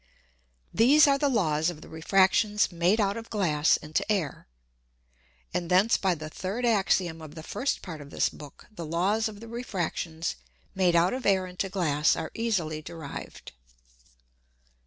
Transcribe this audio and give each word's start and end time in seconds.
These 0.73 1.05
are 1.05 1.19
the 1.19 1.29
Laws 1.29 1.69
of 1.69 1.81
the 1.83 1.87
Refractions 1.87 2.71
made 2.71 2.99
out 2.99 3.17
of 3.17 3.29
Glass 3.29 3.77
into 3.77 4.03
Air, 4.11 4.47
and 5.53 5.69
thence 5.69 5.95
by 5.95 6.15
the 6.15 6.27
third 6.27 6.65
Axiom 6.65 7.21
of 7.21 7.35
the 7.35 7.43
first 7.43 7.83
Part 7.83 8.01
of 8.01 8.09
this 8.09 8.27
Book, 8.27 8.65
the 8.71 8.83
Laws 8.87 9.27
of 9.29 9.41
the 9.41 9.47
Refractions 9.47 10.37
made 10.73 10.95
out 10.95 11.13
of 11.13 11.23
Air 11.27 11.45
into 11.45 11.69
Glass 11.69 12.15
are 12.15 12.31
easily 12.33 12.81
derived. 12.81 13.51